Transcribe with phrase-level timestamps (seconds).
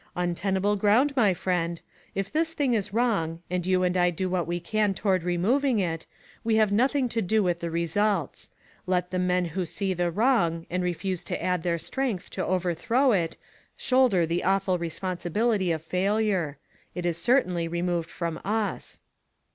[0.15, 1.79] "Untenable ground, my friend.
[2.15, 5.77] If this thing is wrong, and you and I do what we can toward removing
[5.77, 6.07] it,
[6.43, 8.49] we have noth ing to do with results.
[8.87, 13.11] Let the men who see the wrong, and refuse to add their strength to overthrow
[13.11, 13.37] it,
[13.77, 16.57] shoulder the awful responsibility of failure;
[16.95, 19.01] it is certainly re moved from us."